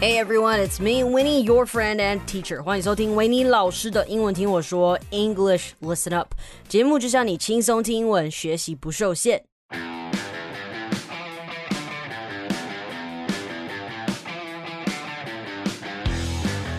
[0.00, 2.62] Hey everyone, it's me, Winnie, your friend and teacher.
[2.62, 6.34] 欢迎收听维尼老师的英文听我说 English Listen Up
[6.68, 9.44] 节目，就像你轻松听英文，学习不受限。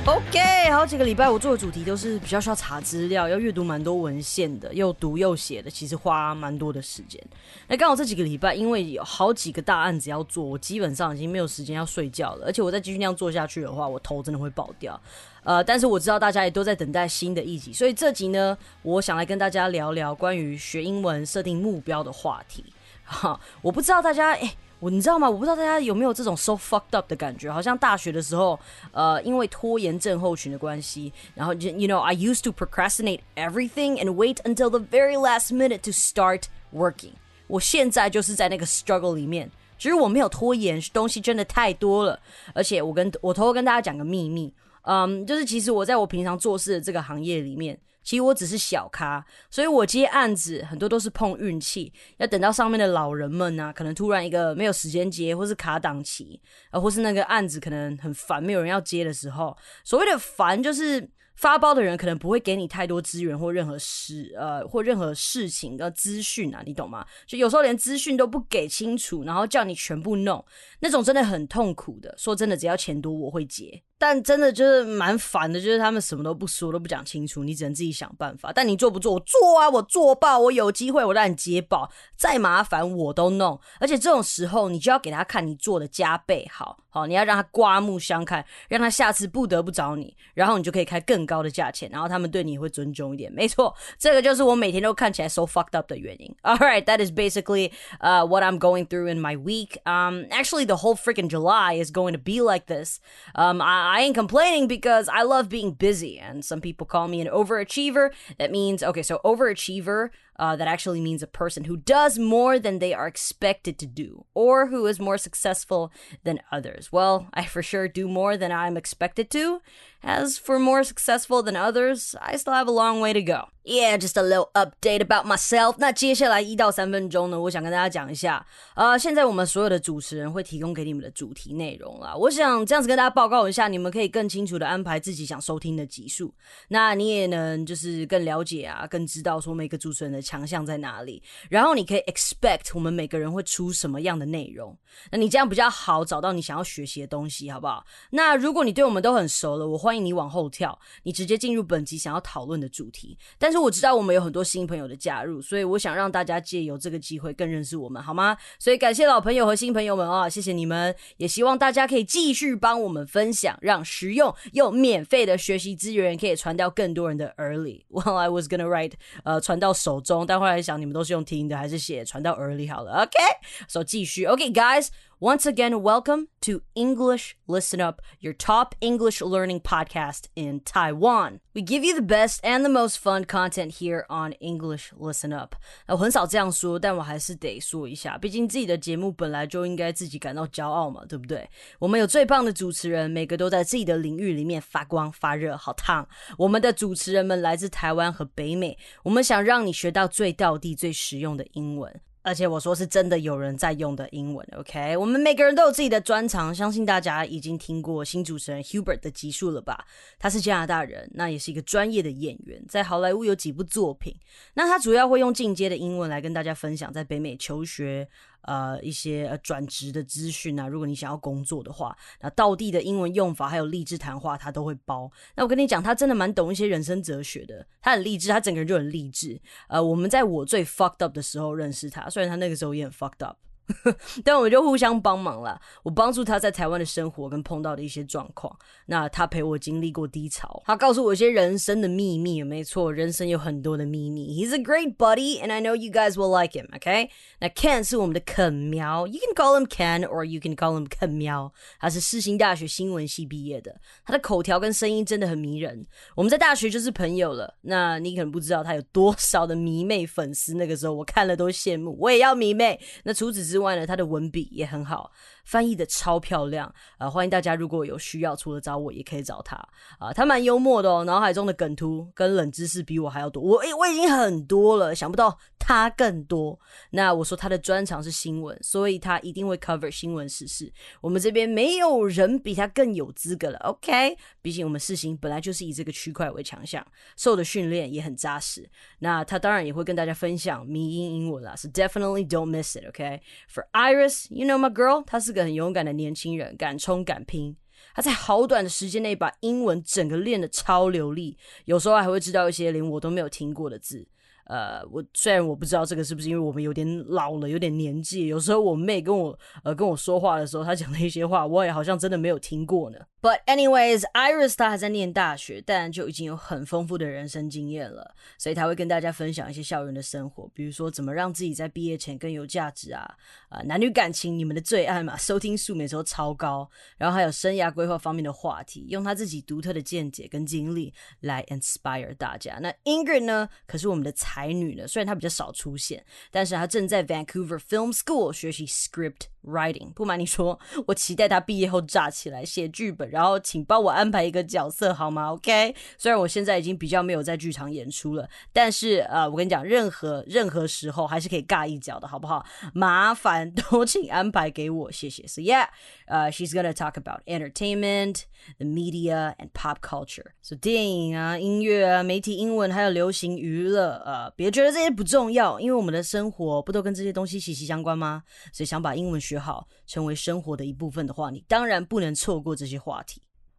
[0.08, 7.20] OK，好几个礼拜我做的主题都是比较需要查资料，要阅读蛮多文献的，又读又写的，其实花蛮多的时间。
[7.66, 12.46] 那刚好这几个礼拜，因为有好几个大案子要做，我基本上已经没有时间要睡觉了。
[12.46, 14.98] 而且我再继续那样做下去的话，我头真的会爆掉。
[15.42, 22.64] 呃，但是我知道大家也都在等待新的一集，所以这集呢，我想来跟大家聊聊关于学英文设定目标的话题。
[23.04, 24.54] 哈，我不知道大家哎。
[24.78, 25.28] 我你知道吗？
[25.28, 28.58] 我不知道大家有没有这种 so fucked up 的感觉，好像大学的时候，
[28.92, 35.90] 呃，因为拖延症候群的关系，然后 you know I used to procrastinate everything and wait until the very last minute to
[35.92, 36.42] start
[36.74, 37.12] working。
[37.46, 42.20] 我现在就是在那个 struggle 里面，只是我没有拖延，东西真的太多了，
[42.52, 47.78] 而且我跟我偷偷跟大家讲个秘密，嗯，就是其实我在我平常做事的这个行业里面。
[48.06, 56.40] 其实我只是小咖，所以我接案子很多都是碰运气，要等到上面的老人们啊，可能突然一个没有时间接，或是卡档期，
[56.70, 61.10] 啊，或是那个案子可能很烦，没有人要接的时候，所谓的烦就是。
[61.36, 67.06] 发包的人可能不会给你太多资源或任何事，呃，或任何事情的资讯啊，你懂吗？
[67.26, 70.42] 就有时候连资讯都不给清楚，然后叫你全部弄，
[70.80, 72.14] 那种真的很痛苦的。
[72.16, 78.52] 说真的，只要钱多我会结，但真的就是蛮烦的，就是他们什么都不说，都不讲清楚，你只能自己想办法。
[78.52, 79.14] 但你做不做？
[79.14, 83.58] 我做啊，我做爆，我有机会我让你接爆，再麻烦我都弄。
[83.80, 86.78] 而且这种时候，你就要给他看你做的加倍好。
[86.88, 93.30] 好，你要让他刮目相看，让他下次不得不找你，然后你就可以开更高的价钱，然后他们对你会尊重一点。
[93.30, 96.34] 没错，这个就是我每天都看起来 so fucked up 的原因。
[96.42, 99.76] All right, that is basically uh what I'm going through in my week.
[99.84, 102.98] Um, actually, the whole freaking July is going to be like this.
[103.34, 107.20] Um, I, I ain't complaining because I love being busy, and some people call me
[107.20, 108.12] an overachiever.
[108.38, 112.79] That means okay, so overachiever Uh, that actually means a person who does more than
[112.79, 115.91] they are expected to do, or who is more successful
[116.23, 116.89] than others.
[116.91, 119.61] Well, I for sure do more than I'm expected to,
[120.01, 123.49] as for more successful than others, I still have a long way to go.
[123.63, 125.75] Yeah, just a little update about myself.
[125.77, 128.43] 那接下来一到三分钟呢，我想跟大家讲一下，
[128.73, 132.15] 呃，现在我们所有的主持人会提供给你们的主题内容啦。
[132.15, 136.33] 我想这样子跟大家报告一下，你们可以更清楚的安排自己想收听的集数。
[136.69, 144.76] 那你也能就是更了解啊，更知道说每个主持人的 强项在哪里，然后你可以 expect 我们每个人会出什么样的内容。
[145.12, 147.84] 那你这样比较好找到你想要学习的东西，好不好？
[148.10, 153.16] 那如果你对我们都很熟了，我欢迎你往后跳，你直接进入本集想要讨论的主题。
[153.38, 158.36] 但是我知道我们有很多新朋友的加入，所以我想让大家借由这个机会更认识我们，好吗？
[158.58, 160.94] 所以感谢老朋友和新朋友们啊，谢谢你们！
[161.18, 167.84] 也希望大家可以继续帮我们分享，让实用又免费的学习资源可以传到更多人的耳里。
[167.92, 168.92] Well, I was gonna write
[169.24, 173.02] 呃传到手中，但后来想你们都是用听的，还是写传到耳里好了。
[173.02, 174.24] OK，so 继续。
[174.26, 174.88] OK，guys。
[175.19, 181.41] Once again, welcome to English Listen Up, your top English learning podcast in Taiwan.
[181.53, 185.53] We give you the best and the most fun content here on English Listen Up.
[185.87, 191.47] 我很少这样说，但我还是得说一下，毕竟自己的节目本来就应该自己感到骄傲嘛，对不对？
[191.77, 196.07] 我们有最棒的主持人，每个都在自己的领域里面发光发热，好烫。
[196.39, 202.01] 我们的主持人们来自台湾和北美，我们想让你学到最道地、最实用的英文。
[202.26, 204.96] 而且我说是真的有人在用的英文，OK？
[204.96, 209.86] 我们每个人都有自己的专长，相信大家已经听过新主持人 Hubert 的集数了吧？
[210.18, 214.12] 他是加拿大人，那也是一个专业的演员，在好莱坞有几部作品。
[214.54, 218.08] 那他主要会用进阶的英文来跟大家分享在北美求学。
[218.46, 225.10] 呃，一些呃转职的资讯啊，如果你想要工作的话，那道地的英文用法还有励志谈话，他都会包。
[225.34, 229.40] 那我跟你讲，他真的蛮懂一些人生哲学的，他很励志，他整个人就很励志。
[229.68, 233.36] 呃，我们在我最 fucked up 的时候认识他，虽然他那个时候也很 fucked up。
[234.24, 244.28] 但我们就互相帮忙了，我帮助他在台湾的生活跟碰到的一些状况，那他陪我经历过低潮，他告诉我一些人生的秘密，没错，人生有很多的秘密。
[244.28, 246.74] He's a great buddy, and I know you guys will like him.
[246.74, 247.10] OK，
[247.40, 251.52] 那 Ken 是我们的肯喵，You can call him Ken or you can call him 肯喵。
[251.80, 255.86] 他是世新大学新闻系毕业的，他的口条跟声音真的很迷人。
[256.14, 257.54] 我们在大学就是朋友了。
[257.62, 262.80] 那你可能不知道他有多少的迷妹粉丝，那个时候我看了都羡慕，我也要迷妹。
[263.04, 265.10] 那除此之之外呢，他的文笔也很好，
[265.46, 266.70] 翻译的超漂亮。
[266.98, 269.56] 呃，欢迎大家如果有需要，除了找我，也可以找他。
[269.98, 273.42] 啊，他蛮幽默的哦，脑海中的梗图跟冷知识比我还要多。
[273.42, 276.58] 我诶，我已经很多了，想不到他更多。
[276.90, 280.70] 那我说他的专长是新闻，所以他一定会 cover 新闻时事。
[281.00, 283.58] 我们这边没有人比他更有资格了。
[283.60, 286.84] OK，毕竟我们事情本来就是以这个区块为强项，
[287.16, 288.68] 受的训练也很扎实。
[288.98, 292.86] 那他当然也会跟大家分享迷音英文啦，是 definitely don't miss it。
[292.88, 297.56] OK，for Iris，you know my girl，她是个很勇敢的年轻人，敢冲敢拼。
[297.94, 301.36] 他在好短的时间内把英文整个练得超流利，
[301.66, 304.06] 有时候还会知道一些连我都没有听过的字。
[304.46, 312.98] 呃，我虽然我不知道这个是不是因为我们有点老了，有点年纪，有时候我妹跟我呃跟我说话的时候，她讲的一些话，我也好像真的没有听过呢。
[313.26, 323.16] But anyways, Iris 她还在念大学，但就已经有很丰富的人生经验了，所以她会跟大家分享一些校园的生活，比如说怎么让自己在毕业前更有价值啊，
[323.48, 332.60] 啊男女感情你们的最爱嘛，收听数每周超高，然后还有生涯规划方面的话题，用她自己独特的见解跟经历来 inspire 大家。
[332.60, 339.92] 那 Ingrid 呢，可是我们的才女呢，虽然她比较少出现，但是她正在 Vancouver Film School 学习 script writing。
[339.92, 343.08] 不瞒你说，我期待他毕业后炸起来写剧本。
[343.10, 352.44] 然后请帮我安排一个角色好吗？OK，虽然我现在已经比较没有在剧场演出了，但是呃，我跟你讲，任何任何时候还是可以尬一脚的，好不好？
[352.74, 355.26] 麻烦都 请安排给我，谢谢。
[355.26, 355.68] So yeah，
[356.06, 358.22] 呃，she's gonna talk about entertainment,
[358.58, 360.32] the media and pop culture。
[360.42, 368.24] So 电影啊、音乐啊、媒体英文还有流行娱乐，呃，别觉得这些不重要，因为我们的生活不都跟这些东西息息相关吗？
[368.52, 373.03] 所以想把英文学好，成为生活的一部分的话，你当然不能错过这些话。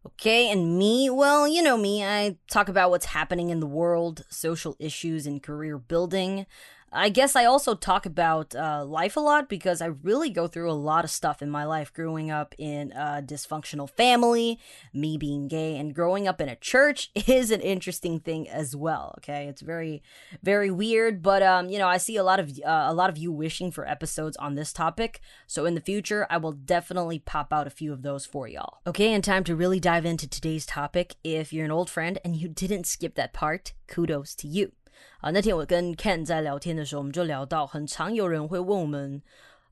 [0.03, 4.25] Okay, and me, well, you know me, I talk about what's happening in the world,
[4.29, 6.45] social issues, and career building.
[6.92, 10.70] I guess I also talk about uh, life a lot because I really go through
[10.70, 14.58] a lot of stuff in my life growing up in a dysfunctional family,
[14.94, 19.14] me being gay, and growing up in a church is an interesting thing as well.
[19.18, 20.02] Okay, it's very,
[20.42, 23.18] very weird, but um, you know, I see a lot of uh, a lot of
[23.18, 27.52] you wishing for episodes on this topic, so in the future, I will definitely pop
[27.52, 28.78] out a few of those for y'all.
[28.86, 31.16] Okay, and time to really dive into today's topic.
[31.22, 34.72] If you're an old friend and you didn't skip that part, kudos to you.
[35.20, 39.20] 啊，那天我跟 Ken 在聊天的时候，我们就聊到，很常有人会问我们，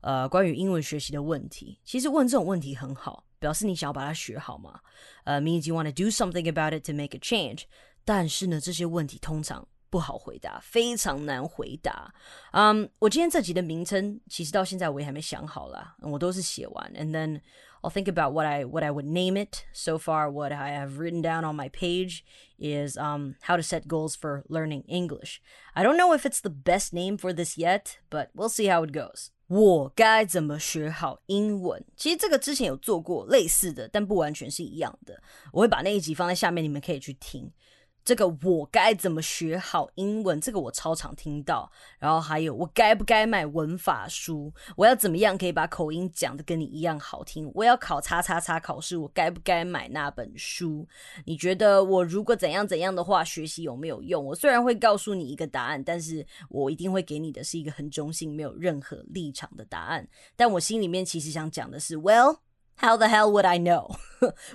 [0.01, 1.79] 呃，关于英文学习的问题。
[1.83, 4.79] 其实问这种问题很好，表示你想要把它学好嘛。
[5.23, 7.63] 呃，means you want to do something about it to make a change。
[8.03, 12.13] 但是呢，这些问题通常不好回答，非常难回答。
[12.51, 17.41] 嗯，我今天这集的名称，其实到现在我也还没想好啦，我都是写完，and then。
[17.82, 19.64] I'll think about what I what I would name it.
[19.72, 22.24] So far, what I have written down on my page
[22.58, 25.40] is um, how to set goals for learning English.
[25.74, 28.84] I don't know if it's the best name for this yet, but we'll see how
[28.84, 29.30] it goes.
[29.48, 31.84] 我该怎么学好英文？
[31.96, 35.20] 其实这个之前有做过类似的，但不完全是一样的。
[35.52, 37.52] 我会把那一集放在下面，你们可以去听。
[38.07, 40.39] 这个我该怎么学好英文？
[40.39, 41.69] 这个我超常听到。
[41.99, 44.53] 然后还有我该不该买文法书？
[44.77, 47.51] 我要怎么样可以把口音讲的跟你一样好听？
[47.53, 50.87] 我要考叉叉叉考试，我该不该买那本书？
[51.25, 54.23] 你觉得我如果怎样怎样的话，学习有没有用？
[54.23, 60.07] 我虽然会告诉你一个答案，但是我一定会给你的是一个很中性、没有任何立场的答案。
[60.37, 62.37] 但我心里面其实想讲的是，Well。
[62.79, 63.95] How the hell would I know？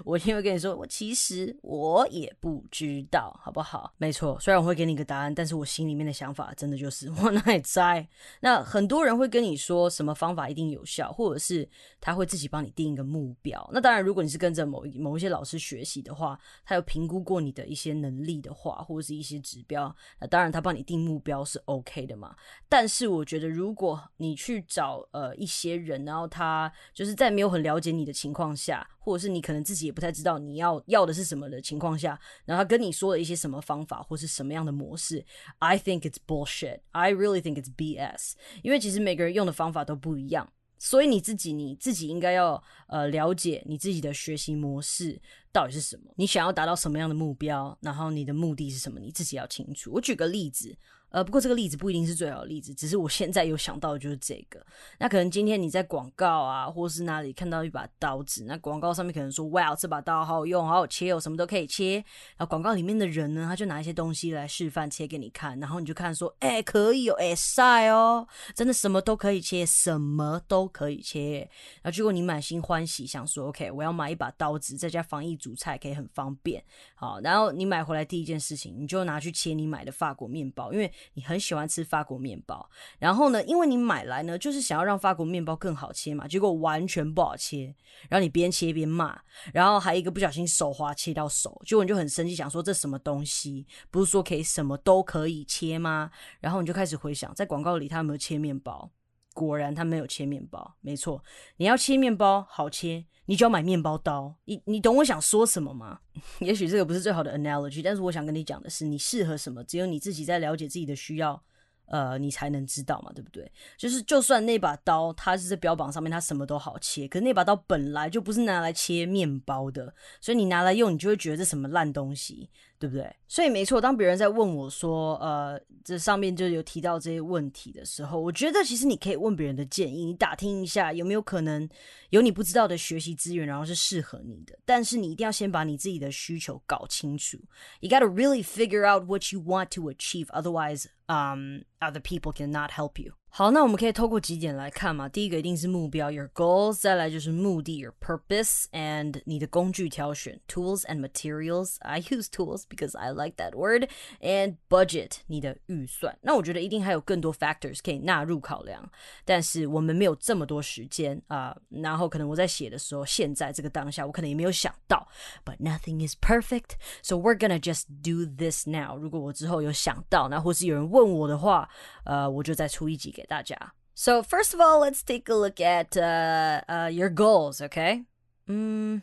[0.04, 3.94] 我因为跟你说，我其实我也不知道，好不好？
[3.96, 8.08] 没错，虽然我会给你一个答案，但是我心里面的想法真的就是我哪里猜？
[8.40, 11.68] 那很多人会跟你说什么方法一定有效，或者是
[12.00, 13.68] 他会自己帮你定一个目标。
[13.72, 22.34] 那当然，如果你是跟着某一某一些老师学习的话，他有评估过你的一些能力的话，或者是一些指标，那当然他帮你定目标是 OK 的嘛。
[22.68, 28.11] 但是我觉得，如果你去找呃一些人，然后他就是在没有很了解你的。
[28.12, 35.24] 情况下，或者是你可能自己也不太知道你要要的是什么的情况下，然后他跟你说了一些什么方法或是什么样的模式
[35.58, 36.80] ，I think it's bullshit.
[36.90, 38.32] I really think it's BS.
[38.62, 49.90] 因为其实每个人用的方法都不一样，所以你自己你自己应该要呃了解你自己的学习模式到底是什么，你想要达到什么样的目标，然后你的目的是什么，你自己要清楚。
[49.92, 50.76] 我举个例子。
[51.12, 54.64] 呃，不过这个例子不一定是最好的例子，只是我现在有想到的就是这个。
[54.98, 61.96] 那可能今天你在广告啊，或是哪里看到一把刀子，那广告上面可能说，哇，这把刀好好用，好好切哦，什么都可以切。
[62.36, 71.40] 然后广告里面的人呢，他就拿一些东西来示范切给你看，然后你就看说，哎，可以哦，哎，晒哦，真的什么都可以切，什么都可以切。
[71.82, 76.64] 然后结果你满心欢喜，想说，OK，我要买一把刀子，在家防疫煮菜可以很方便。
[76.94, 82.68] 好，然后你买回来第一件事情，你就拿去切你买的法国面包，因为你很喜欢吃法国面包，
[82.98, 87.74] 然后呢，因为你买来呢就是想要让法国面包更好切嘛，结果完全不好切，
[88.08, 89.20] 然后你边切边骂，
[89.52, 96.10] 然后还一个不小心手滑切到手，结果你就很生气，想说这什么东西，不是说可以什么都可以切吗？
[96.40, 98.90] 然后你就开始回想，在广告里他有没有切面包？
[99.34, 101.22] 果然他没有切面包，没错，
[101.56, 103.04] 你要切面包好切。
[103.26, 106.00] 你就要买面包刀，你你懂我想说什么吗？
[106.40, 111.40] 也许这个不是最好的 analogy，但是我想跟你讲的是，你适合什么，只有你自己在了解自己的需要。
[111.86, 113.50] 呃，你才能知道嘛，对不对？
[113.76, 122.48] 就是就算那把刀它是在标榜上面，它什么都好切，可是那把刀本来就不是拿来切面包的，所以你拿来用，你就会觉得这什么烂东西，
[122.82, 123.08] 对不对？
[123.28, 131.68] 所以没错，当别人在问我说，呃，这上面就有提到这些问题的时候，我觉得其实你可以问别人的建议，你打听一下有没有可能
[132.10, 134.58] 有你不知道的学习资源，然后是适合你的。
[134.64, 137.38] 但是你一定要先把你自己的需求搞清楚。
[137.78, 140.86] You gotta really figure out what you want to achieve, otherwise.
[141.11, 143.13] um, other people cannot help you.
[143.29, 145.07] 好，那我们可以透过几点来看嘛。
[145.07, 153.89] 第一个一定是目标，your goals；再来就是目的，your purpose；and 你的工具挑选，tools and materials。I use tools because I like that word.
[154.21, 156.17] And budget，你的预算。
[156.21, 158.89] 那我觉得一定还有更多 factors 可以纳入考量，
[159.23, 161.55] 但是我们没有这么多时间啊。
[161.69, 165.07] 然后可能我在写的时候，现在这个当下，我可能也没有想到。
[165.45, 166.71] But nothing is perfect,
[167.03, 168.97] so we're gonna just do this now.
[168.97, 171.69] 如果我之后有想到，那或是有人问 我的话，
[172.05, 173.17] 呃，我就再出一集给。
[173.17, 173.73] 给大家。
[173.95, 177.59] So first of all, let's take a look at uh, uh, your goals.
[177.59, 178.03] Okay.
[178.47, 179.01] Mm,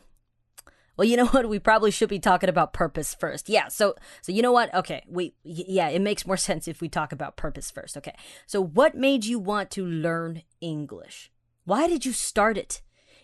[0.96, 1.48] well, you know what?
[1.48, 3.48] We probably should be talking about purpose first.
[3.48, 3.66] Yeah.
[3.66, 4.72] So so you know what?
[4.72, 5.02] Okay.
[5.08, 7.96] We yeah, it makes more sense if we talk about purpose first.
[7.96, 8.14] Okay.
[8.46, 11.32] So what made you want to learn English?
[11.64, 12.80] Why did you start it?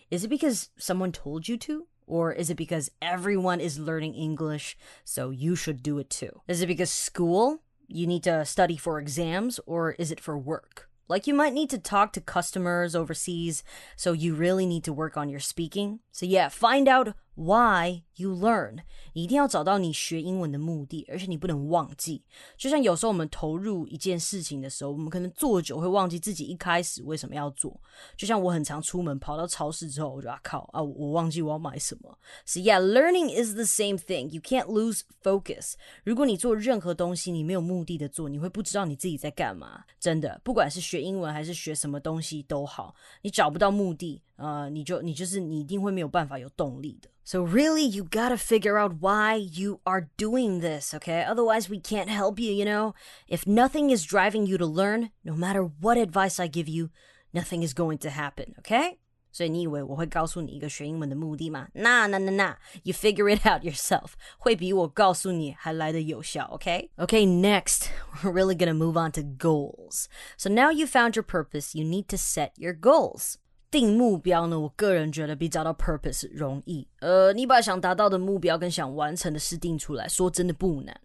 [0.09, 1.87] Is it because someone told you to?
[2.05, 6.41] Or is it because everyone is learning English, so you should do it too?
[6.49, 10.88] Is it because school You need to study for exams or is it for work?
[11.08, 13.62] Like you might need to talk to customers overseas,
[13.94, 16.00] so you really need to work on your speaking.
[16.10, 18.78] So yeah, find out Why you learn？
[19.12, 22.24] 你一定要找到你学英文的目的，而且你不能忘记。
[22.56, 27.78] 就像有时候我们投入一件事情的时候，我们可能做久会忘记自己一开始为什么要做。
[28.16, 32.18] 就像我很常出门跑到超市之后，我就啊靠啊，我忘记我要买什么。
[32.46, 34.30] So yeah, learning is the same thing.
[34.30, 35.74] You can't lose focus.
[36.04, 39.84] 如果你做任何东西，你没有目的的做，你会不知道你自己在干嘛。
[40.00, 47.09] 真的，不管是学英文还是学什么东西都好，你找不到目的，呃，你就你就是你一定会没有办法有动力的。
[47.23, 51.23] So, really, you gotta figure out why you are doing this, okay?
[51.23, 52.93] Otherwise, we can't help you, you know?
[53.27, 56.89] If nothing is driving you to learn, no matter what advice I give you,
[57.31, 58.97] nothing is going to happen, okay?
[59.31, 61.69] 所以你以为我会告诉你一个学英文的目的吗？
[61.73, 66.89] 那那那那，you figure it out yourself，会比我告诉你还来得有效，OK?
[66.97, 67.85] Okay, next,
[68.23, 70.07] we're really gonna move on to goals.
[70.37, 73.35] So now you found your purpose, you need to set your goals.
[73.70, 76.86] 定目标呢，我个人觉得比找到 purpose 容易。
[77.00, 81.00] 呃，你把想达到的目标跟想完成的事定出来，说真的不难，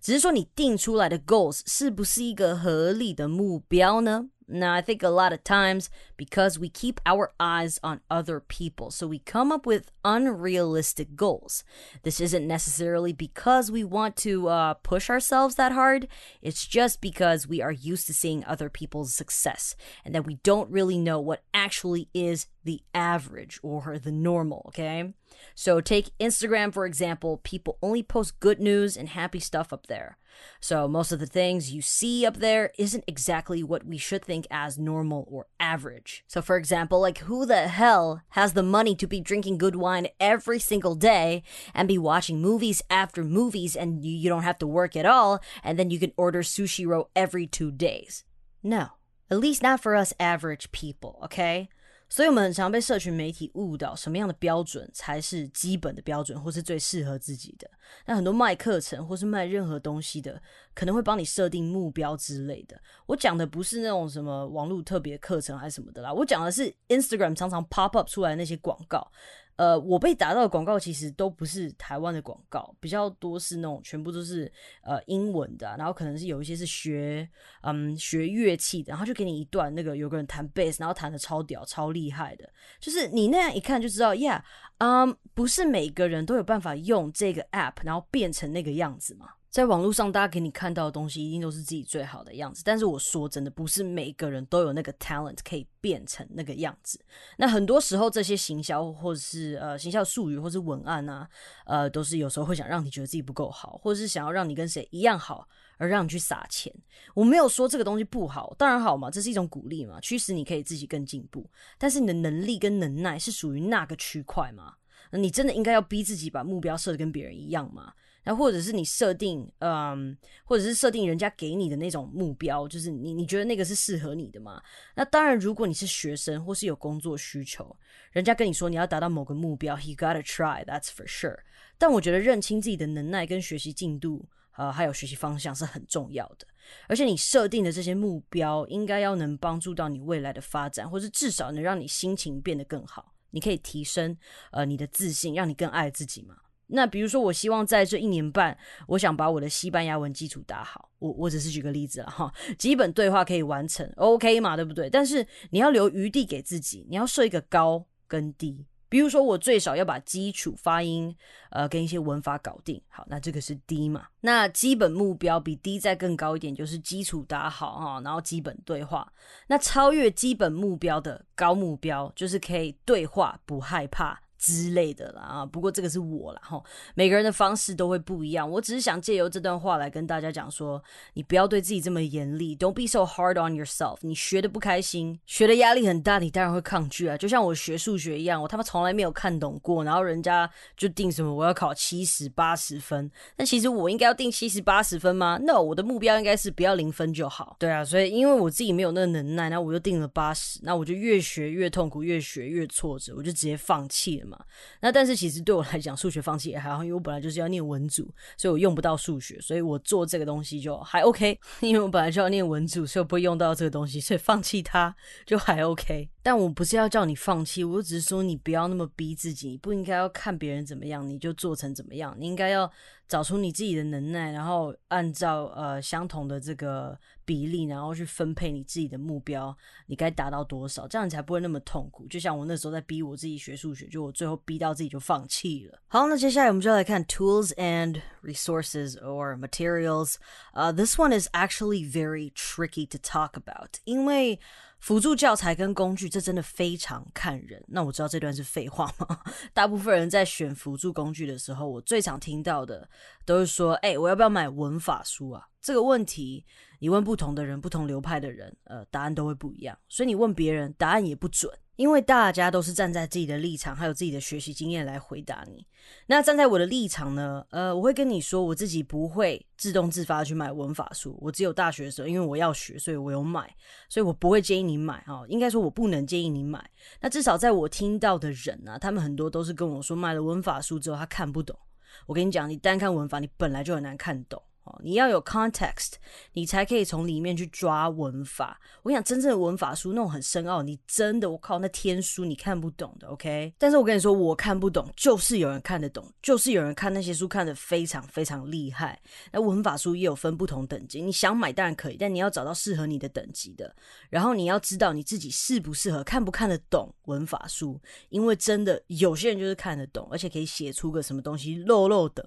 [0.00, 8.00] 只是说你定出来的 goals 是不是一个合理的目标呢？Now, I think a lot of times because we keep our eyes on
[8.10, 11.64] other people, so we come up with unrealistic goals.
[12.02, 16.08] This isn't necessarily because we want to uh, push ourselves that hard,
[16.42, 20.70] it's just because we are used to seeing other people's success and that we don't
[20.70, 25.14] really know what actually is the average or the normal, okay?
[25.54, 30.18] So, take Instagram for example, people only post good news and happy stuff up there.
[30.60, 34.46] So most of the things you see up there isn't exactly what we should think
[34.50, 36.24] as normal or average.
[36.26, 40.08] So for example, like who the hell has the money to be drinking good wine
[40.18, 44.96] every single day and be watching movies after movies and you, don't have to work
[44.96, 48.24] at all and then you can order sushi roll every 2 days?
[48.62, 48.88] No.
[49.30, 51.68] At least not for us average people, okay?
[52.14, 57.68] 所以，我们很常被社群媒体误导，什么样的标准才是基本的标准，或是最适合自己的？
[58.06, 60.40] 那很多卖课程或是卖任何东西的，
[60.76, 62.80] 可能会帮你设定目标之类的。
[63.06, 69.10] 我讲的不是那种什么网络特别课程还是什么的啦，我讲的是 Instagram 常常 pop up 出来那些广告。
[69.56, 74.50] 呃，我被打到的广告其实都不是台湾的广告，比较多是那种全部都是
[74.82, 77.28] 呃英文的，然后可能是有一些是学
[77.60, 84.42] 嗯学乐器的，然后就给你一段那个有个人弹贝斯，然后弹的超屌超厉害的，就是你那样一看就知道，Yeah，
[84.78, 89.28] 嗯，不是每个人都有办法用这个 app，然后变成那个样子嘛。
[89.54, 92.60] 在网络上，大家给你看到的东西一定都是自己最好的样子。
[92.64, 96.98] 但是我说真的，不是每个人都有那个 talent 可以变成那个样子。
[97.36, 101.28] 那很多时候，这些行销或者是呃行销术语或是文案啊，
[101.66, 106.74] 呃，都是有时候会想让你觉得自己不够好，或者是想要让你跟谁一样好，而让你去撒钱。
[107.14, 111.48] 我没有说这个东西不好，当然好嘛，这是一种鼓励嘛，驱使你可以自己更进步。
[111.78, 114.74] 但是你的能力跟能耐是属于那个区块吗？
[115.12, 117.92] 你真的应该要逼自己把目标设的跟别人一样吗？
[118.24, 124.62] 那或者是你设定，嗯，或者是设定人家给你的那种目标，就是你你觉得那个是适合你的吗？
[124.94, 127.76] 那当然，如果你是学生或是有工作需求，
[128.12, 131.38] 人家跟你说你要达到某个目标，he gotta try，that's for sure。
[131.76, 134.26] 但我觉得认清自己的能耐跟学习进度，
[134.56, 136.46] 呃，还有学习方向是很重要的。
[136.88, 143.12] 而且你设定的这些目标，应该要能帮助到你未来的发展，或是至少能让你心情变得更好。
[143.30, 144.16] 你可以提升
[144.52, 146.36] 呃你的自信，让你更爱自己嘛。
[146.66, 148.56] 那比如说，我希望在这一年半，
[148.88, 150.88] 我想把我的西班牙文基础打好。
[150.98, 154.88] 我我只是举个例子了哈，基本对话可以完成，OK 嘛，对不对？
[154.88, 158.64] 但是你要留余地给自己，你要设一个高跟低。
[158.88, 161.14] 比如说，我最少要把基础发音，
[161.50, 162.80] 呃，跟一些文法搞定。
[162.88, 164.06] 好，那这个是低嘛？
[164.20, 169.12] 那基本目标比低再更高一点，就是基础打好哈，然后基本对话。
[169.48, 174.20] 那超越基本目标的高目标，就是可以对话不害怕。
[174.44, 176.62] 之类的啦啊，不过这个是我啦哈，
[176.94, 178.48] 每个人的方式都会不一样。
[178.48, 180.82] 我只是想借由这段话来跟大家讲说，
[181.14, 183.96] 你不要对自己这么严厉，Don't be so hard on yourself。
[184.02, 187.16] 你学的不开心，学的压力很大，你当然会抗拒啊。
[187.16, 197.56] 就像我学数学一样，我他妈从来没有看懂过，然后人家就定什么我要考七十八十分，那其实我应该要定七十八十分吗？No，我的目标应该是不要零分就好。
[197.58, 204.33] 对啊，所以因为我自己没有那个能耐，那我就定了八十，那我就越学越痛苦，越学越挫折，我就直接放弃了嘛。
[204.80, 211.38] 那但是其实对我来讲，数学放弃也还好，因为我本来就是要念文组，所以我用不到数学，所以我做这个东西就还 OK。
[211.60, 216.08] 因为我本来就要念文组，所以我不会用到这个东西，所以放弃它就还 OK。
[216.22, 222.70] 但我不是要叫你放弃，我只是说你不要那么逼自己，你不应该要看别人怎么样你就做成怎么样，你应该要
[223.06, 229.56] 找出你自己的能耐，然后按照呃相同的这个比例，然后去分配你自己的目标，
[229.86, 232.06] 你该达到多少，这样你才不会那么痛苦。
[232.08, 235.78] 就像我那时候在逼我自己学数学，就我最后逼到自己就放弃了。
[235.86, 240.16] 好，那接下来我们就来看 tools and resources or materials。
[240.52, 244.40] 呃，this one is actually very tricky to talk about，因为
[244.84, 247.64] 辅助教材跟工具，这真的非常看人。
[247.68, 249.18] 那我知道这段是废话吗？
[249.54, 252.86] 大部分人在选辅助工具的时候，我最常听到的
[253.24, 256.44] 都是说：“哎，我要不要买文法书啊？”这个问题，
[256.78, 259.78] 你问不同的人、不同流派的人，呃，答案都会不一样。
[259.88, 261.50] 所以你问别人，答案也不准。
[261.76, 265.66] 因为大家都是站在自己的立场，还有自己的学习经验来回答你。
[266.06, 267.44] 那站在我的立场呢？
[267.50, 271.18] 呃，我会跟你说，我自己不会自动自发去买文法书。
[271.20, 273.52] 我只有大学的时候，因为我要学，所以我有买，
[273.88, 275.24] 所以我不会建议你买哈。
[275.26, 276.64] 应该说，我不能建议你买。
[277.00, 281.58] 那至少在我听到的人啊，他们很多都是跟我说，买了文法书之后他看不懂。
[282.06, 284.42] 我跟你讲，你单看文法，你本来就很难看懂。
[284.64, 285.92] 哦，你要有 context，
[286.32, 288.58] 你才可以从里面去抓文法。
[288.82, 293.52] 我跟你讲，真正的文法书那种很深奥，你真的我靠，那天书你看不懂的，OK？
[293.58, 299.00] 但是我跟你说，我看不懂，就是有人看得懂，就是有人看那些书看得非常非常厉害。
[299.30, 303.74] 那文法书也有分不同等级，你想买当然可以，但你要找到适合你的等级的。
[304.08, 312.24] 然后你要知道你自己适不适合，看不看得懂文法书，因为真的有些人就是看得懂，而且可以写出个什么东西漏漏等。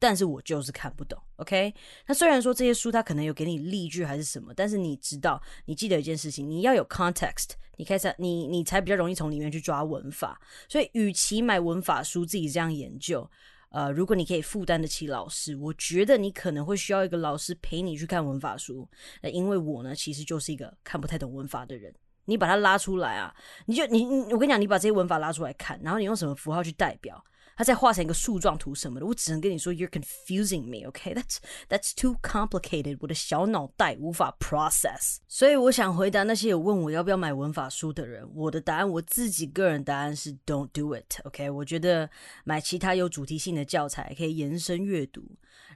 [0.00, 1.74] 但是我就是看不懂，OK？
[2.06, 10.40] 那虽然说这些书它可能有给你例句还是什么，但是你知道，你记得一件事情，你要有 context，你开始你你才比较容易从里面去抓文法。
[10.70, 13.30] 所以，与其买文法书自己这样研究，
[13.68, 18.88] 呃，如果你可以负担得起老师，我觉得你可能会需要一个老师陪你去看文法书。
[19.20, 21.94] 那因为我呢，其实就是一个看不太懂文法的人。
[22.24, 23.34] 你把它拉出来啊，
[23.66, 27.22] 你就你你，我跟你讲，你把这些文法拉出来看，然后你用什么符号去代表？
[27.56, 31.14] 它再画成一个树状图什么的，我只能跟你说，You're confusing me, OK?
[31.14, 31.36] That's
[31.68, 32.96] that's too complicated.
[33.00, 35.18] 我的小脑袋无法 process。
[35.28, 41.50] 所以我想回答那些有问我要不要买文法书的人，我的答案，我自己个人答案是 Don't do it, OK?
[41.50, 42.08] 我觉得
[42.44, 45.22] 买其他有主题性的教材可以延伸阅读，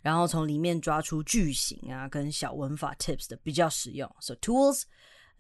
[0.01, 4.11] 然后从里面抓出句型啊跟小文法 tips 的比较实用。
[4.21, 4.85] So tools.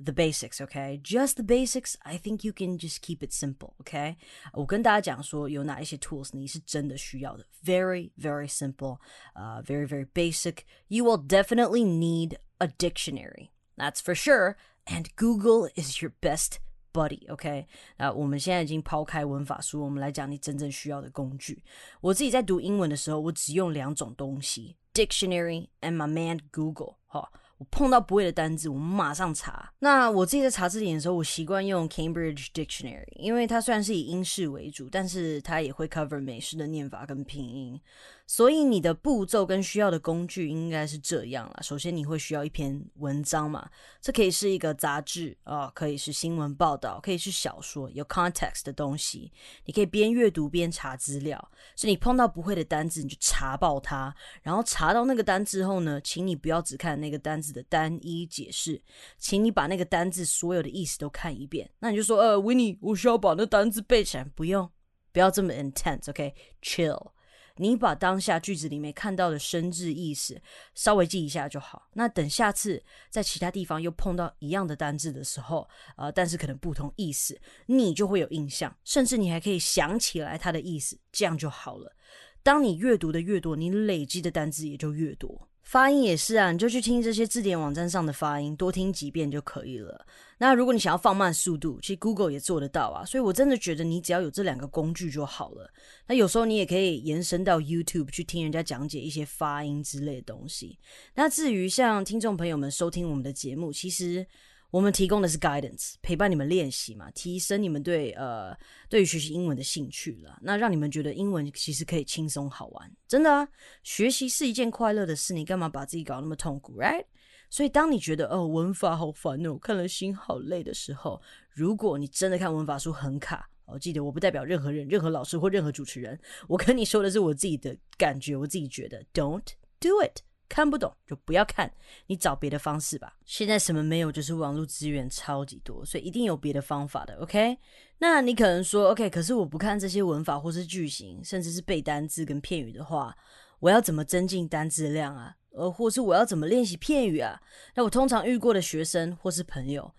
[0.01, 0.99] the basics, okay?
[1.03, 1.97] Just the basics.
[2.05, 4.15] I think you can just keep it simple, okay?
[4.53, 7.45] 我跟大家讲说有哪一些 tools 你是真的需要的。
[7.63, 8.99] Very, very simple,
[9.35, 10.59] uh, very, very basic.
[10.87, 13.49] You will definitely need a dictionary.
[13.75, 14.55] That's for sure.
[14.85, 16.59] And Google is your best
[16.93, 17.67] buddy，OK？
[17.97, 21.63] 那我们现在已经抛开文法书，我们来讲你真正需要的工具。
[22.01, 26.95] 我自己在读英文的时候，我只用两种东西：dictionary and my man Google。
[27.05, 27.29] 哈。
[27.58, 29.72] 我碰到不会的单字，我们马上查。
[29.78, 37.80] 那我自己在查字典的时候，我习惯用 Cambridge Dictionary，因为它虽然是以英式为主，但是它也会 cover 美式的念法跟拼音。
[38.26, 41.62] 所以你的步骤跟需要的工具应该是这样了。
[41.62, 43.68] 首先你会需要一篇文章嘛，
[44.00, 49.30] 这可以是一个杂志啊，可以是新闻报道，可以是小说，有 context 的东西。
[49.66, 51.36] 你可以边阅读边查资料。
[51.76, 54.14] 所以你碰到不会的单字，你就查爆它。
[54.42, 58.80] 然后查到那个单之后呢，请你不要只看那个单字的单一解释，
[59.18, 61.70] 请你把那个单字所有的意思都看一遍。
[61.78, 64.24] 那你就说，呃，Winnie，我需要把那单字背起来。
[64.34, 64.70] 不用，
[65.12, 67.10] 不要这么 intense，OK？Chill。
[67.56, 70.40] 你把当下句子里面看到的生字意思
[70.74, 71.88] 稍微记一下就好。
[71.92, 81.94] 那等下次在其他地方又碰到一样的单字的时候，呃，但是可能不同意思，你就会有印象，甚至你还可以想起来它的意思，这样就好了。
[82.42, 85.48] 当你阅读的越多，你累积的单字也就越多。
[85.64, 90.06] 发音也是啊，你就去听这些字典网站上的发音，多听几遍就可以了。
[90.38, 93.04] 那如果你想要放慢速度，其实 Google 也做得到啊。
[93.04, 95.68] 所以我真的觉得你只要有这两个工具就好了。
[96.06, 100.78] 那有时候你也可以延伸到 YouTube 去听人家讲解一些发音之类的东西。
[101.14, 104.26] 那至于像听众朋友们收听我们的节目，其实。
[104.74, 108.52] 我们提供的是 guidance，陪伴你们练习嘛，提升你们对呃
[108.88, 113.48] 对于学习英文的兴趣了，那让你们觉得英文其实可以轻松好玩，真的啊，
[113.84, 117.04] 学习是一件快乐的事，你干嘛把自己搞那么痛苦，right？
[117.50, 129.46] 所以当你觉得哦文法好烦哦，看了心好累的时候，如果你真的看文法书很卡，哦，记得我不代表任何人、任何老师或任何主持人，我跟你说的是我自己的感觉，我自己觉得，don't
[129.78, 130.18] do it。
[130.54, 131.68] 看不懂就不要看，
[132.06, 133.16] 你找别的方式吧。
[133.24, 137.16] 现在什么没有，就是网络资源超级多，所以一定有别的方法的。
[137.16, 137.58] OK，
[137.98, 143.12] 那你可能说 OK，可是我不看这些文法或是句型，甚至是背单字跟片语的话，
[143.58, 145.34] 我要怎么增进单字量啊？
[145.50, 147.40] 呃，或是我要怎么练习片语啊？
[147.74, 149.92] 那我通常遇过的学生或是朋友。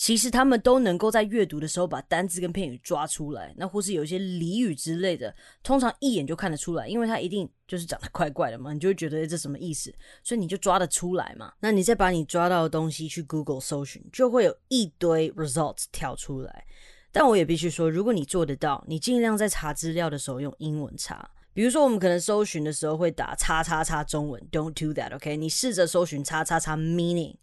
[0.00, 11.52] 其实他们都能够在阅读的时候把单字跟片语抓出来，那或是有一些俚语之类的，通常一眼就看得出来，因为它一定就是长得怪怪的嘛，你就会觉得这什么意思，所以你就抓得出来嘛。
[11.60, 16.64] 那你再把你抓到的东西去 Google 搜寻，就会有一堆 results 跳出来。
[17.12, 21.30] 但我也必须说，如果你做得到，你尽量在查资料的时候用英文查。
[21.52, 25.36] 比如说，我们可能搜寻的时候会打叉叉叉中文，Don't do that，OK？
[25.36, 27.34] 你试着搜寻叉叉叉 meaning。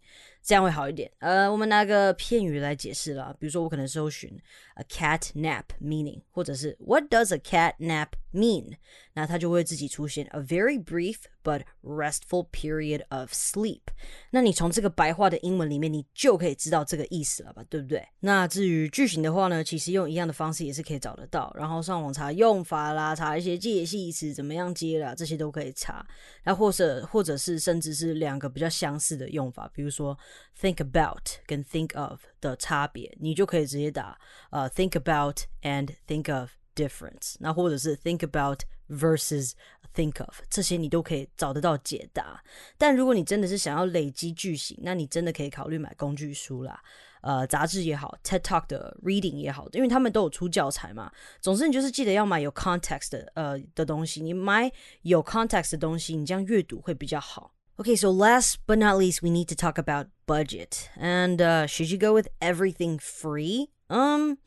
[0.42, 1.10] 这样会好一点。
[1.18, 4.30] 呃，我们拿个片语来解释了，比如说我可能搜寻
[4.74, 8.76] a cat nap meaning，或者是 What does a cat nap mean？
[9.14, 13.80] 那它就会自己出现 a very brief but restful period of sleep。
[14.30, 17.64] 那你从这个白话的英文里面，你就可以知道这个意思了吧？
[17.68, 18.06] 对不对？
[18.20, 21.52] 那至于句型的话呢，其实用一样的方式也是可以找得到。
[21.58, 26.06] 然后上网查用法啦，查一些介系词怎么样接啦，这些都可以查。
[26.44, 30.16] 那或者或者是甚至是两个比较相似的用法，比如说
[30.58, 34.18] think about 跟 think of 的差别，你就可以直接打
[34.50, 36.50] 呃 think about and think of。
[36.78, 39.50] difference，那或者是 think about versus
[39.92, 42.40] think of，这些你都可以找得到解答。
[42.76, 46.80] 但如果你真的是想要累积句型，那你真的可以考虑买工具书啦，
[47.22, 51.10] 呃，杂志也好，TED Talk 的 reading 也好，因为他们都有出教材嘛。
[51.40, 54.22] 总之，你就是记得要买有 context 的呃的东西。
[54.22, 54.70] 你买
[55.02, 57.52] 有 context 的东西，你这样阅读会比较好。
[57.80, 60.90] Okay, so last but not least, we need to talk about budget.
[60.96, 63.68] And uh, should you go with everything free?
[63.88, 64.38] Um,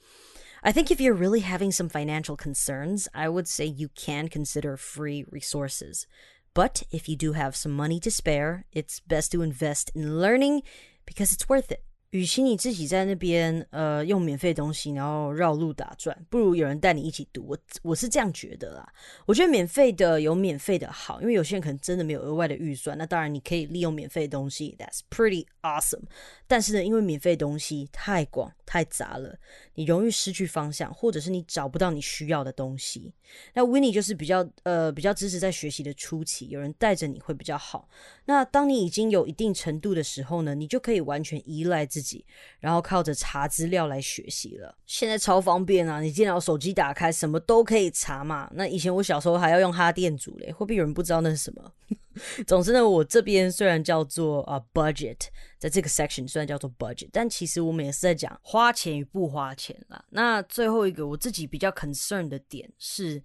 [0.64, 4.76] I think if you're really having some financial concerns, I would say you can consider
[4.76, 6.08] free resources.
[6.54, 10.64] But if you do have some money to spare, it's best to invest in learning
[11.06, 11.86] because it's worth it.
[12.12, 17.46] 与其你自己在那边呃用免费东西，然后绕路打转，不如有人带你一起读。
[17.48, 18.94] 我我是这样觉得啦。
[19.26, 26.04] 我觉得免费的有免费的好，因为有些人可能真的没有额外的预算，那当然你可以利用免费的东西，That's pretty awesome。
[26.48, 29.38] 但是呢，因为免费东西太广太杂了，
[29.76, 33.14] 你容易失去方向，或者是你找不到你需要的东西。
[33.54, 37.88] 那 Winnie 就是比较呃比较支持在学习的初期，有人带着你会比较好。
[38.26, 42.26] 那当你已经有一定程度的时候呢，你就可以完全依赖自己，
[42.60, 44.76] 然后靠着查资料来学习了。
[44.86, 48.50] 现在超方便啊，你电脑、手机打开，什么都可以查嘛。
[48.54, 51.72] 那以前我小时候还要用哈电阻嘞，会不会有人不知道那是什么？
[52.46, 55.18] 总之呢，我这边虽然叫做啊 budget，
[55.58, 60.04] 在这个 section 虽然叫做 budget，但其实我们也是在讲花钱与不花钱啦。
[60.10, 63.24] 那最后一个我自己比较 concern 的点是，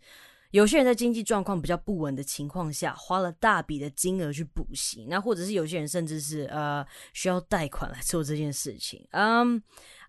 [0.50, 9.06] 有些人在经济状况比较不稳的情况下，花了大笔的金额去补习，那或者是有些人甚至是呃需要贷款来做这件事情。
[9.10, 9.62] 嗯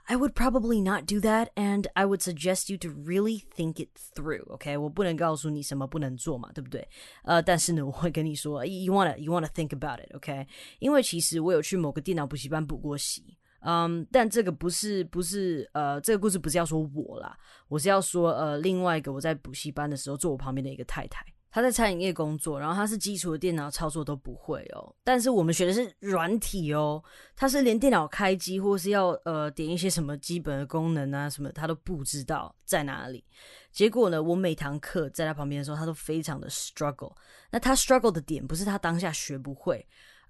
[0.10, 3.90] I would probably not do that, and I would suggest you to really think it
[4.16, 4.50] through.
[4.54, 6.88] OK，我不能告诉你什么不能做嘛，对不对？
[7.24, 10.16] 呃，但是呢，我会跟你说，you wanna you wanna think about it.
[10.16, 10.48] OK，
[10.80, 13.37] 因为其实我有去某个电脑补习班补过习。
[13.62, 21.26] 嗯，但这个不是不是呃，这个故事不是要说我啦，我是要说呃，另外一个我在补习班的时候坐我旁边的一个太太。
[21.50, 24.94] 她在餐饮业工作，然后她是基础的电脑操作都不会哦。
[25.04, 27.02] 但是我们学的是软体哦，
[27.36, 33.24] 她是连电脑开机或是要呃点一些什么基本的功能啊什么，她都不知道在哪里。
[33.72, 37.14] 结果呢，我每堂课在他旁边的时候，他都非常的 struggle。
[37.50, 39.88] 那他 struggle 的点不是他当下学不会。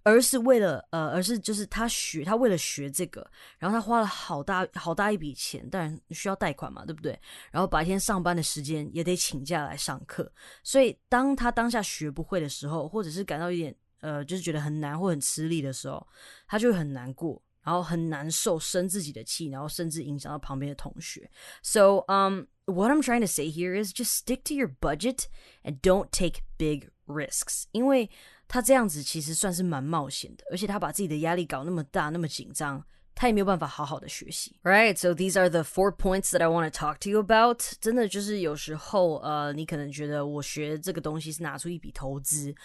[0.07, 7.19] 而是为了呃，而是就是他学，他为了学这个，然后他花了好大好大一笔钱，当然需要贷款嘛，对不对？
[7.51, 10.31] 然后白天上班的时间也得请假来上课，
[10.63, 16.07] 所以当他当下学不会的时候，或者是感到一点呃，就是觉得很难或很吃力的时候，
[16.47, 21.29] 他就会很难过，然后很难受，生自己的气，然后甚至影响到旁边的同学。
[21.61, 25.25] So um, what I'm trying to say here is just stick to your budget
[25.63, 28.09] and don't take big risks，因为。
[28.49, 32.81] 他这样子其实算是蛮冒险的，而且他把自己的压力搞那么大，那么紧张，
[33.13, 34.57] 他也没有办法好好的学习。
[34.63, 37.61] Right, so these are the four points that I want to talk to you about。
[37.81, 42.55] 真的就是有时候，呃，你可能觉得我学这个东西是拿出一笔投资。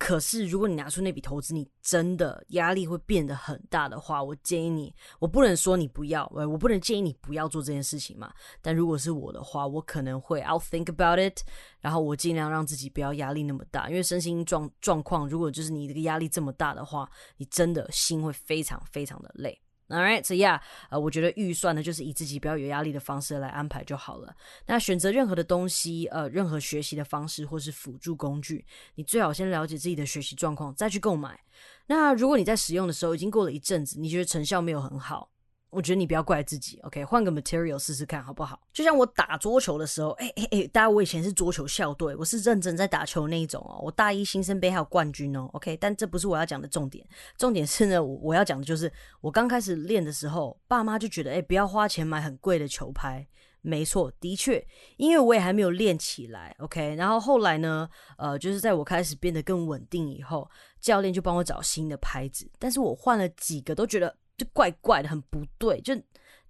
[0.00, 8.32] 可是，如果你拿出那笔投资，你真的压力会变得很大的话，我建议你，我不能说你不要，我不能建议你不要做这件事情嘛。
[8.62, 11.42] 但如果是我的话，我可能会 I'll think about it，
[11.80, 19.60] 然后我尽量让自己不要压力那么大，因为身心状状况，如果就是你这个压力这么大的话，你真的心会非常非常的累。
[19.90, 24.32] All right, so yeah，呃，我觉得预算呢，就是以自己比较有压力的方式来安排就好了。
[24.66, 31.40] 那选择任何的东西，呃，任何学习的方式或是辅助工具，你最好先了解自己的学习状况，再去购买。
[31.86, 35.28] 那如果你在使用的时候已经过了一阵子，你觉得成效没有很好。
[35.70, 37.04] 我觉得你不要怪自己，OK？
[37.04, 38.60] 换个 material 试试看好不好？
[38.72, 43.78] 就像我打桌球的时候，哎哎哎，大家，我以前是桌球校队，我是认真在打球那一种哦。
[43.82, 45.76] 我大一新生杯还有冠军哦，OK？
[45.76, 47.06] 但这不是我要讲的重点，
[47.38, 53.26] 重点是呢，我我要讲的就是我刚开始练的时候，爸妈就觉得，哎，不要花钱买很贵的球拍。
[53.62, 56.94] 没错，的确，因为我也还没有练起来，OK？
[56.96, 64.16] 然后后来呢，呃，就是在我开始变得更稳定以后，教练就帮我找新的拍子，但是我换了几个都觉得。
[64.40, 65.94] 就怪怪的，很不对，就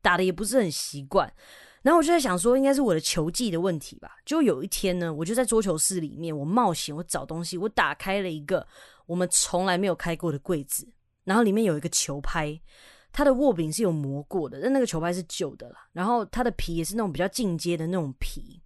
[0.00, 1.32] 打的也不是很习惯。
[1.82, 4.16] 然后我就在想说，应该是我的球技的问题吧。
[4.24, 8.66] 就有一天呢，我就在桌球室里面，我冒险，我找东西，我打开了一个
[9.06, 10.86] 我们从来没有开过的柜子，
[11.24, 12.60] 然后里面有一个球拍，
[13.10, 15.74] 它的握柄是有磨过的，但那个球拍是旧的了。
[15.92, 18.62] 然后它的皮也是那种比较进阶的那种皮。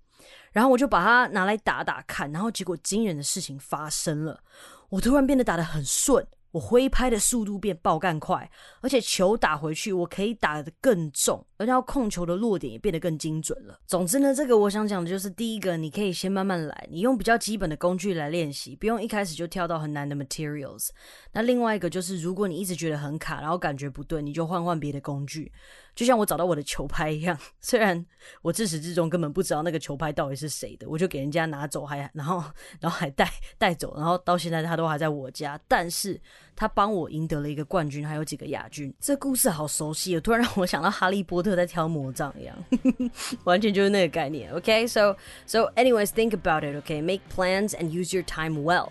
[0.52, 4.40] 然后我就把它拿来打打看，然后结果惊人的事情发生了，
[4.88, 6.26] 我突然变得打得很顺。
[6.54, 8.48] 我挥拍的速度变爆干快，
[8.80, 13.76] 而且球打回去，我可以打得更重，而且要控球的落点也变得更精准了。
[13.88, 20.90] 总之呢，这个我想讲的就是，第一个，你可以先慢慢来，你用比较基本的工具来练习，不用一开始就跳到很难的 materials。
[21.32, 25.50] 那另外一个就是，如果你一直觉得很卡，然后感觉不对，你就换换别的工具。
[25.94, 28.04] 就像我找到我的球拍一样， 虽然
[28.42, 32.42] 我自始至终根本不知道那个球拍到底是谁的，我就给人家拿走，还 然后
[32.80, 35.58] 然后还带带走，然后到现在他都还在我家。
[35.68, 36.20] 但是
[36.56, 38.92] 他帮我赢得了一个冠军，还有几个亚军。
[38.98, 42.56] 这故事好熟悉，突然让我想到哈利波特在挑魔杖一样，
[43.44, 44.52] 完全就是那个概念。
[44.52, 46.76] OK，so so anyways think about it.
[46.76, 48.88] OK，make plans and use your time well.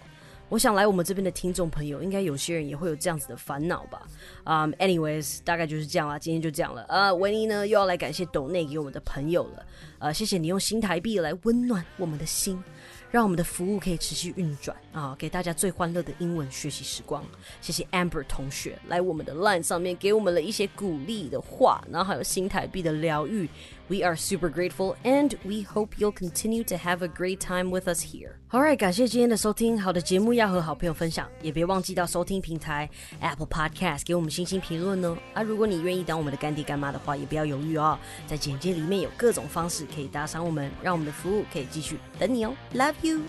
[0.54, 4.04] 我想来我们这边的听众朋友，应该有些人也会有这样子的烦恼吧？
[4.44, 6.86] 啊，anyways，大概就是这样啦，今天就这样了。
[6.89, 9.66] 呃，维尼呢又要来感谢抖内给我们的朋友了。
[9.98, 12.63] 呃，谢谢你用新台币来温暖我们的心。
[13.10, 17.24] 让我们的服务可以持续运转啊，给大家最欢乐的英文学习时光。
[17.62, 23.48] 谢谢 Amber 同学来我们的 Line 上面给我们了一些鼓励的话，然后还有新台币的疗愈。
[23.93, 28.03] We are super grateful and we hope you'll continue to have a great time with us
[28.03, 28.33] here.
[28.51, 29.81] Alright，感谢今天的收听。
[29.81, 32.88] 好的节目要和好朋友分享，也别忘记到收听平台
[33.21, 35.17] Apple Podcast 给我们星星评论哦。
[35.33, 42.55] 啊，如果你愿意当我们的干爹干妈的话，也不要犹豫哦，在简介里面有各种方式可以打赏我们，让我们的服务可以继续等你哦。
[42.75, 43.21] Love you.